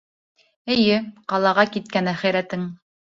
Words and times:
Эйе, 0.75 0.95
ҡалаға 1.33 1.67
киткән 1.77 2.11
әхирәтең. 2.13 2.67